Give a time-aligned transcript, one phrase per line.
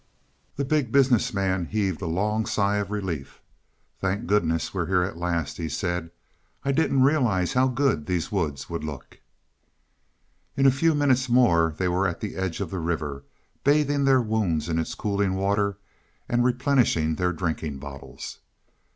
[0.55, 3.39] The Big Business Man heaved a long sigh of relief.
[3.99, 6.09] "Thank goodness we're here at last," he said.
[6.65, 9.19] "I didn't realize how good these woods would look."
[10.57, 13.25] In a few minutes more they were at the edge of the river,
[13.63, 15.77] bathing their wounds in its cooling water,
[16.27, 18.39] and replenishing their drinking bottles.